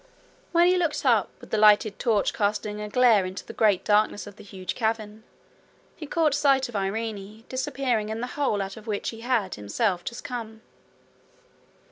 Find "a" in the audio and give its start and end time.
2.81-2.89